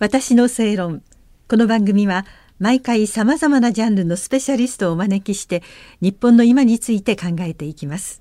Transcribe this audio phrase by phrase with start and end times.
[0.00, 1.02] 私の正論。
[1.48, 2.26] この番組は
[2.58, 5.62] 毎回さまざまなジャンルのスペシャリストをお招きして
[6.00, 8.20] 日本の今について考えていきます。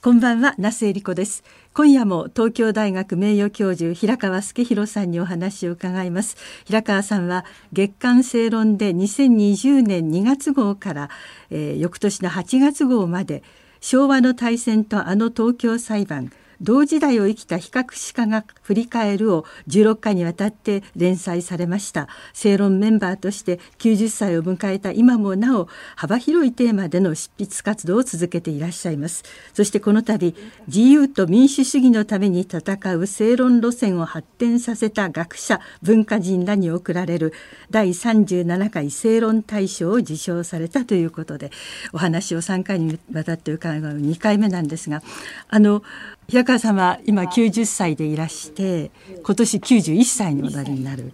[0.00, 1.44] こんばんは那須恵理子です。
[1.74, 6.38] 今夜も東京大学名誉教授平川介弘さんにお話を伺います。
[6.64, 7.44] 平川さんは
[7.74, 11.10] 月刊正論で2020年2月号から、
[11.50, 13.42] えー、翌年の8月号まで
[13.82, 22.08] 昭和の大戦とあの東京裁判同時代を生きた比較史家が振り返るを16回にわたって連載されました。
[22.32, 29.24] 正論メンバーとして90歳を迎えた今もなお幅広いテーマでの執筆活動を続けていらっしゃいます。
[29.52, 30.34] そしてこの度
[30.66, 37.32] 自由と民主主義のために戦う正論路線を発展させた学者文化人らに贈られる
[37.70, 41.50] 第37回正論大賞を受賞されたということで
[41.92, 45.02] お話を3回にわたって伺う2回目なんですが
[45.48, 45.82] あの
[46.26, 48.90] 平川さんは今90歳でいらして
[49.24, 51.12] 今年91歳におなりになる。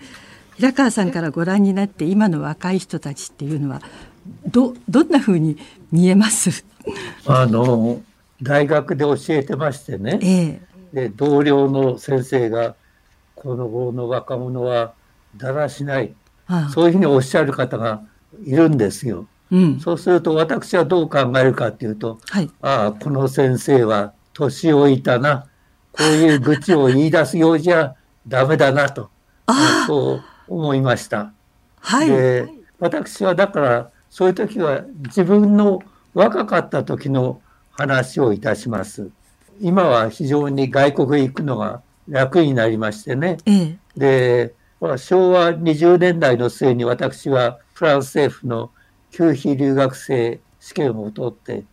[0.57, 3.81] 平川さんからご覧になって今の若い人たちっていうのは
[4.47, 5.57] どどんなふうに
[5.91, 6.65] 見えます？
[7.27, 8.01] あの
[8.43, 10.61] 大学で教えてましてね、え
[10.93, 12.75] え、で同僚の先生が
[13.35, 14.93] この頃の若者は
[15.37, 16.15] だらしない、
[16.47, 16.71] ああ。
[16.71, 18.03] そういうふうにおっしゃる方が
[18.45, 19.27] いるんですよ。
[19.51, 25.47] うん、そうすると私はどう考えるかっていうと、はい、ああこの先生は年老いたな、
[25.93, 27.95] こういう愚痴を言い出すようじゃ
[28.27, 29.11] ダメだなと、
[29.87, 31.33] そう思いました。
[31.81, 32.09] はい。
[32.09, 35.81] で、私はだから、そういう時は自分の
[36.15, 39.11] 若かった時の話をいたします。
[39.61, 43.39] 今は非常に外国へ行くのが楽になりましてね。
[43.47, 44.55] ええ、で、
[44.97, 48.71] 昭和20年代の末に私はフランス政府の
[49.11, 51.65] 給費留学生試験を取って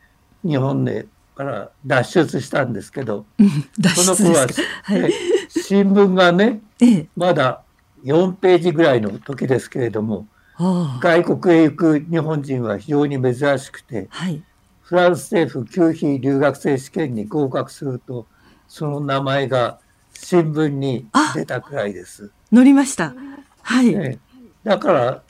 [0.44, 3.26] 日本でから脱出したんですけど、
[3.96, 4.48] その頃は、
[4.84, 5.14] はい、
[5.50, 7.62] 新聞がね、 ええ、まだ
[8.04, 14.42] 4ページぐらいの時ですけれども、外国へ行く日本人は非常に珍しくて、はい、
[14.82, 18.26] フランス政府給費留学生試験に合格すると
[18.68, 19.80] その名前が
[20.14, 22.32] 新聞に出たくらいです。
[22.52, 23.14] 載りました。
[23.62, 24.18] はい、ね、
[24.64, 25.22] だから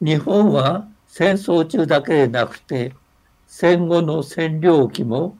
[0.00, 2.94] 日本は戦争中だけでなくて
[3.48, 5.36] 戦後の占領期も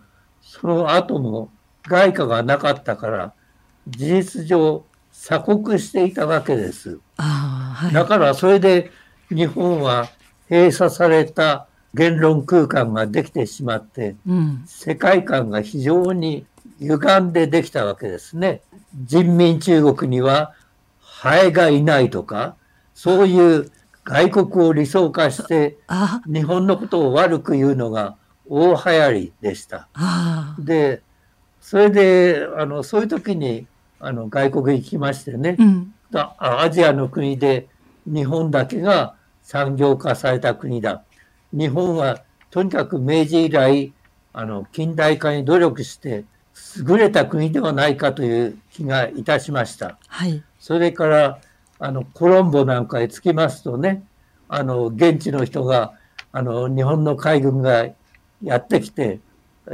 [0.61, 1.50] その後も
[1.83, 3.33] 外貨がなかったから、
[3.89, 6.99] 事実上鎖国していたわけです。
[7.17, 8.91] はい、だからそれで
[9.28, 10.09] 日本は
[10.49, 16.47] 閉鎖された言論空間ができてしまって、うん、世界観が非常に
[16.78, 18.61] 歪んでできたわけですね。
[18.95, 20.53] 人民中国には
[21.00, 22.56] ハエがいないとか、
[22.95, 23.71] そういう
[24.05, 25.78] 外国を理想化して
[26.27, 28.16] 日本のことを悪く言うのが
[28.49, 29.89] 大流行りでした。
[30.59, 31.03] で、
[31.61, 33.67] それで、あの、そういう時に、
[33.99, 35.95] あの、外国行きましてね、うん、
[36.39, 37.67] アジアの国で
[38.07, 41.03] 日本だけが産業化された国だ。
[41.53, 43.93] 日本はとにかく明治以来、
[44.33, 46.25] あの、近代化に努力して
[46.77, 49.99] 優れた国ではないかという気がいたしました。
[50.09, 50.43] はい。
[50.59, 51.39] それから、
[51.78, 54.05] あの、コロンボなんかへ着きますとね、
[54.49, 55.93] あの、現地の人が、
[56.33, 57.87] あの、日本の海軍が
[58.43, 59.21] やってきて、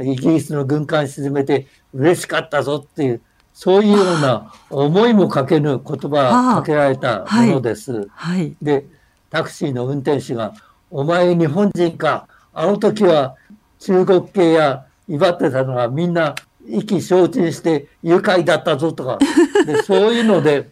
[0.01, 3.21] イギリスの軍艦沈めて嬉しかったぞっていう、
[3.53, 7.93] そういうような思いもかけぬ言葉かけられたものです。
[7.93, 8.07] はい。
[8.11, 8.85] はい、で、
[9.29, 10.53] タクシーの運転手が、
[10.89, 13.35] お前日本人か、あの時は
[13.79, 16.35] 中国系や威張ってたのはみんな
[16.67, 19.19] 意気消沈して愉快だったぞとか、
[19.65, 20.71] でそういうので、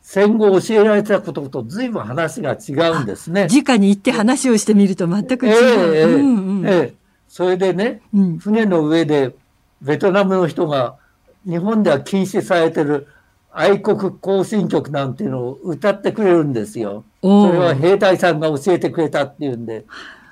[0.00, 3.48] 戦後教えられたことと随分話が違うんですね。
[3.50, 5.94] 直に行って話をしてみると全く違う。
[5.94, 7.05] えーうんうん、えー
[7.36, 9.34] それでね、うん、船の上で
[9.82, 10.96] ベトナムの人が
[11.46, 13.08] 日本では禁止されてる
[13.52, 17.04] 愛国行進曲なんていうのを歌ってくれるんですよ。
[17.20, 19.84] それは兵隊さんが教えてくれたっていうんで。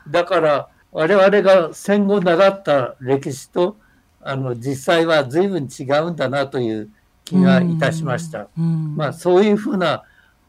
[0.09, 3.77] だから我々が戦後習った歴史と
[4.23, 6.89] あの実際は随分違うんだなという
[7.27, 8.49] 気がいたしました。
[8.57, 10.05] まあそういうふうな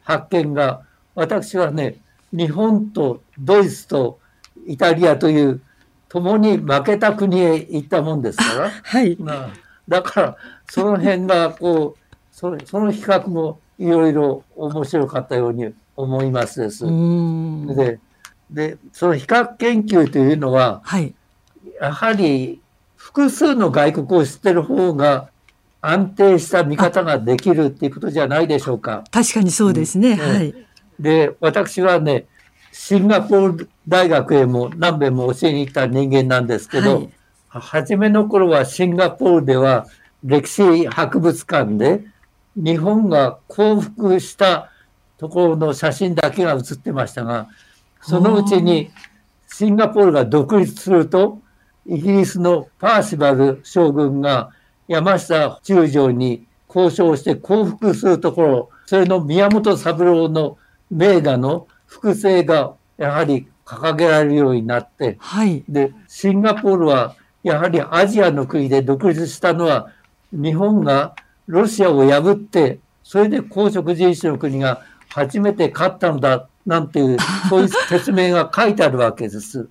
[0.05, 0.83] 発見が
[1.15, 1.97] 私はね
[2.31, 4.19] 日本とドイツと
[4.65, 5.59] イタリアという
[6.15, 9.49] 共に負けた国へ行ったもんですから、はい、まあ、
[9.85, 10.37] だから
[10.69, 16.85] その辺がこうそれその比較もいろいろ面白かったように思いますです。
[17.75, 17.99] で
[18.49, 21.13] でその比較研究というのは、はい、
[21.81, 22.61] やはり
[22.95, 25.27] 複数の外国を知ってる方が
[25.81, 29.03] 安定した見方ができるっていうことじゃないでしょうか。
[29.11, 30.13] 確かにそうですね。
[30.13, 30.55] うん、はい。
[30.97, 32.25] で、私はね、
[32.77, 37.09] シンガポール大学へも何遍も教えに行った人間なんですけど、はい、
[37.49, 39.87] 初めの頃はシンガポールでは
[40.25, 42.05] 歴史博物館で
[42.57, 44.71] 日本が降伏した
[45.17, 47.47] ところの写真だけが写ってましたが、
[48.01, 48.91] そのうちに
[49.47, 51.39] シンガポールが独立すると、
[51.87, 54.51] イギリスのパーシバル将軍が
[54.89, 60.57] 山下中将に交渉して降伏するところ、それの宮本三郎の
[60.91, 69.91] 名画の複製がやはり掲げられるようになって、はい、で、シンガポールはやはりアジアの国で独立したのは
[70.31, 71.15] 日本が
[71.47, 77.17] ロシアを破って、それで公職人種の国が初めて勝ったのだ、なんていう、
[77.49, 79.63] そういう説明が書いてあるわけです。
[79.63, 79.67] で、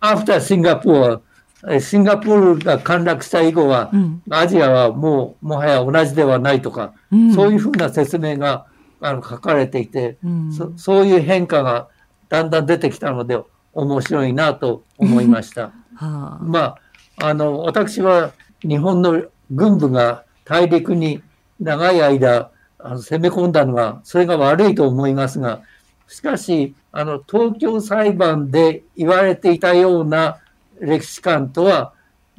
[0.00, 1.20] アフターシンガポー
[1.68, 8.66] ルシンガポールが陥落した以後は、うん、アジアはもうもはや同じではないとか、うん、そういうふうな説明が
[9.02, 11.88] あの書かれていて、うん、そ、そういう変化が
[12.28, 13.38] だんだん出てきたので
[13.74, 15.72] 面白いなと思いました。
[15.94, 16.76] はあ、ま
[17.18, 18.32] あ、あの、私は
[18.62, 21.22] 日本の軍部が大陸に
[21.60, 25.62] 長い間あの攻め込んだのが、それが悪いと思いますが、
[26.08, 30.38] しかし、あの、東京裁判で言われていたような
[30.80, 31.92] 歴史観とは、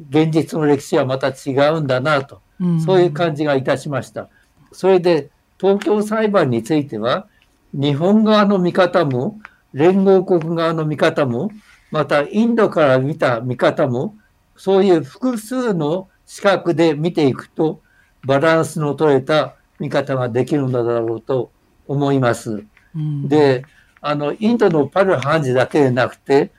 [0.10, 2.42] 現実の歴史はまた違うんだなと、
[2.86, 4.27] そういう感じがいたしました。
[4.71, 5.30] それで、
[5.63, 7.25] 東京裁判については、
[7.74, 9.39] 日本側の見方も、
[9.71, 11.51] 連合国側の見方も、
[11.89, 14.13] またインドから見た見方も、
[14.57, 17.81] そういう複数の視覚で見ていくと、
[18.25, 21.50] バランスの取れた見方ができるのだろうと
[21.88, 22.65] 思います。
[22.94, 23.63] うん、で、
[24.01, 26.51] あの、インドのパル判事だけでなくて、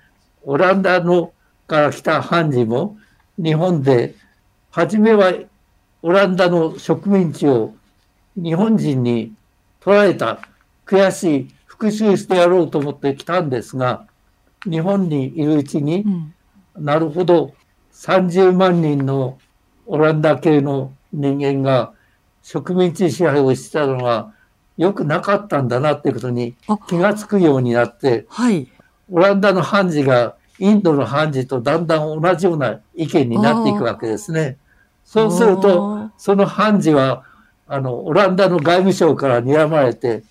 [0.44, 1.34] オランダの
[1.66, 2.96] から来た判事も、
[3.36, 4.14] 日本で、
[4.70, 5.34] 初めは
[6.00, 7.74] オランダの植民地を
[8.36, 9.32] 日本人に
[9.80, 10.40] 取られた
[10.86, 14.06] 悔しい復讐してやろうと思って来たんですが、
[14.64, 16.04] 日本にいるうちに、
[16.76, 17.54] うん、なるほど、
[17.92, 19.38] 30万人の
[19.86, 21.92] オランダ系の人間が
[22.42, 24.32] 植民地支配をしてたのは
[24.76, 26.54] 良くなかったんだなっていうことに
[26.88, 28.68] 気がつくようになって、はい、
[29.10, 34.56] オランダの判事がインドの判事とだんだん同じような意見になっていくわけですね。
[35.04, 37.24] そうすると、その判事は、
[37.66, 40.22] あの、オランダの外務省から睨まれて、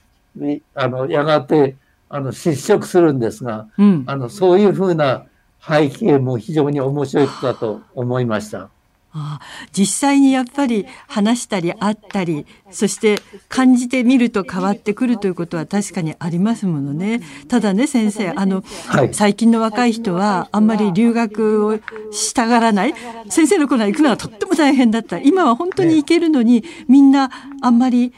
[0.76, 1.76] あの、やがて、
[2.10, 5.26] あの、失職するんですが、うん、あの、そういうふうな
[5.66, 8.70] 背景も非常に面白いことだと思いました。
[9.16, 17.22] ああ実際にやっぱり話したり会ったりそして感じてみると変わってくるということは確かにありますものね。
[17.48, 21.78] ただね先生あの、はい、最近の若い人はあんまり留学を
[22.12, 22.94] したがらない。
[23.30, 25.20] 先生の頃は行くのはとっても大変だった。
[25.20, 27.30] 今は本当に行けるのに、みんな
[27.62, 28.14] あんまり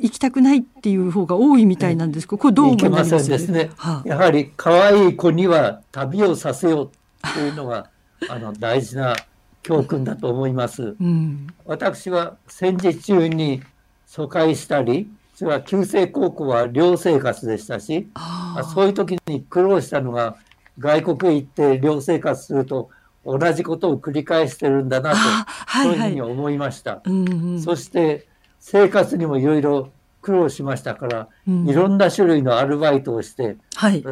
[0.00, 2.26] 行きたくないっていう方が多いみたいなんです。
[2.26, 3.10] けど、これどう思います？
[3.10, 6.90] かですね、はあ、やはり可愛い子には旅をさせよう
[7.34, 7.90] というのが
[8.28, 9.14] あの大事な
[9.62, 10.96] 教訓だと思います。
[11.00, 13.62] うん、私は戦時中に
[14.06, 20.36] 疎開したり、それは旧制高校は寮生活でしたし、あそういう時に苦労したのが
[20.78, 22.90] 外国へ行って寮生活すると
[23.24, 27.02] 同じことを繰り返してるんだなと、はいはい、そういうふうに思いました。
[27.04, 28.26] うんうん、そして
[28.58, 29.90] 生活にもいろいろ
[30.22, 34.04] 苦労しましたから、うん、いろんな種類のアルバイトをして、はい、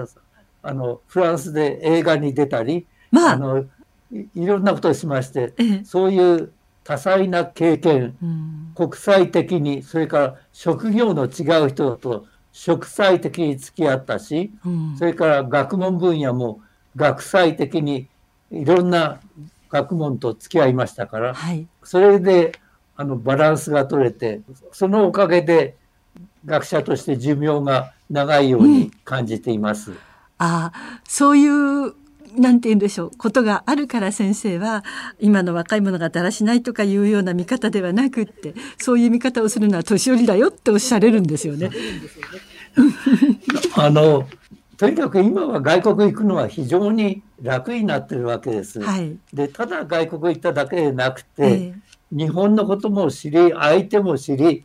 [0.63, 3.65] あのフランスで映画に出たり、まあ、あの
[4.13, 6.53] いろんなことをしまして、そういう
[6.89, 16.63] 多彩な経験、うん、国際的に、それから職業の違う人と植際的に付き合ったし、うん、それから学問分野も
[16.97, 18.09] 学際的に
[18.51, 19.21] いろんな
[19.69, 22.59] 学問と付き合いましたから、はい、それで
[22.97, 24.41] あのバランスが取れて、
[24.73, 25.77] そのおかげで
[26.47, 29.91] 学者として寿命が長いように感じています。
[29.91, 29.99] うん、
[30.39, 30.73] あ
[31.07, 31.95] そういう
[32.37, 34.85] なんて言うんでしょうことがあるから先生は
[35.19, 41.71] 今の若い者がだらしないとかいうような見方ではなくってそういう見方をするのは年寄りだよっておっしゃれるんですよね。
[43.77, 44.29] あの
[44.77, 48.81] とにかく今は外国行くのは非常に楽になってるわけです。
[48.81, 54.65] はい、でただ外国行っただけでなくて、えー、日本のことも知り相手も知り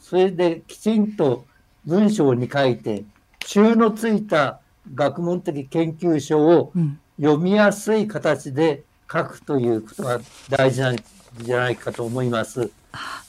[0.00, 1.44] それできちんと
[1.84, 3.04] 文章に書いて
[3.40, 4.60] 中のついた
[4.94, 6.72] 学問的研究書を
[7.20, 10.96] 読みやすい形で書くということが大事なん
[11.42, 12.70] じゃないかと思います。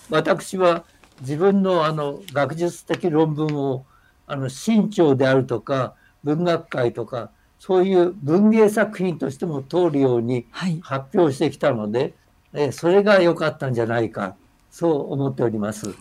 [0.09, 0.83] 私は
[1.21, 3.85] 自分のあの学術的論文を
[4.27, 5.93] あの新潮であるとか
[6.23, 10.45] 文学界とかそういう文芸作品としても通るように
[10.81, 12.13] 発表してきたので、
[12.53, 14.35] はい、えそれが良かったんじゃないか
[14.71, 15.93] そう思っております。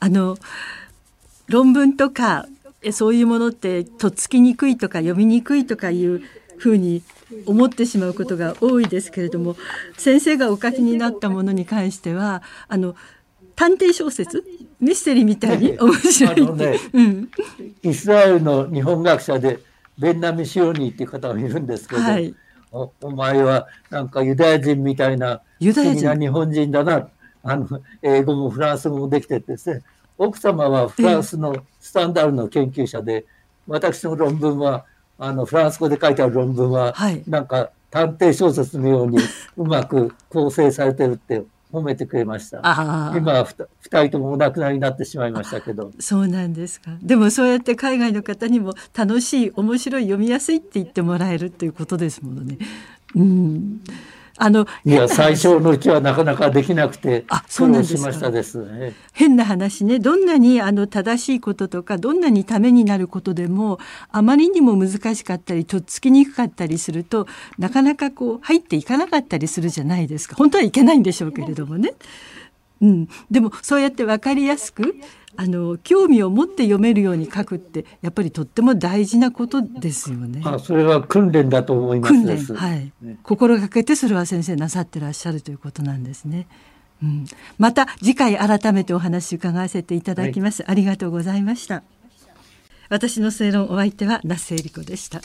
[0.00, 0.36] あの
[1.48, 2.46] 論文とか
[2.90, 6.22] そういうものってとっつきにくいとか読みにくいとかいう
[6.56, 7.02] ふうに
[7.46, 9.56] 思ってしまうことが多いですけれども
[9.96, 12.96] 先生がお書きになったものに関してはあの
[13.54, 14.44] 探偵小説
[14.80, 16.56] ミステリーみたいに面白い。
[16.56, 17.30] ね、うん、
[17.82, 19.60] イスラエルの日本学者で
[19.98, 22.34] ベンナミ・シオニーっていう方がいるんですけど、はい、
[22.72, 27.08] おお前はなんかユダヤ人みたいな不思議な日本人だな。
[27.44, 27.66] あの
[28.02, 29.82] 英語もフランス語もできてですね
[30.22, 33.24] 奥様はフランスのスタンダードの研究者で、
[33.66, 34.84] 私の論文は
[35.18, 39.18] あのフランス語で書いてある論文は、はい、なんか探偵小説のように
[39.56, 42.58] うまく構成されてるって褒めてくれました。
[43.16, 43.44] 今は
[43.80, 45.90] 二人ともお亡くなりになってしまいましたけど。
[45.98, 46.92] そうなんですか。
[47.02, 52.58] でもそうやって海外の方にも楽しい、面白い、読みやすいって言ってもらえるっていうことですものね。
[53.14, 53.80] うん。
[54.44, 57.24] あのいや最初のうちはなかなかできなくて
[57.56, 58.92] 苦労しましたですね。
[59.12, 63.78] 変な話ねどんなにあの正しいこととかどんなにためになることでも
[64.10, 71.92] あまりにも難しかったりとっつきにくかったりするとなかなかこう入っていかなかったりするじゃないですか本当はいけないんでしょうけれどもね。
[72.82, 74.96] うん、でもそうやって分かりやすく
[75.36, 80.42] あの興味を持って読めるように書くってやっぱりとっても大事なことですよね。
[80.44, 82.12] あそれは訓練だと思います。
[82.12, 82.36] 訓練。
[82.54, 86.48] はい、ね、心がけてそれは先生なさってらっしゃるということなんですね。
[87.02, 87.26] うん、
[87.58, 91.82] また次回改めてお話伺わせていただきます、はい、ありがとうございました。
[92.90, 95.22] 私の正論お相手は那須恵理子でした。